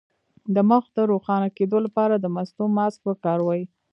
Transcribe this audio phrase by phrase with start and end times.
[0.55, 3.63] د مخ د روښانه کیدو لپاره د مستو ماسک وکاروئ